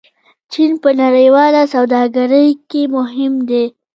[0.51, 3.65] چین په نړیواله سوداګرۍ کې مهم دی.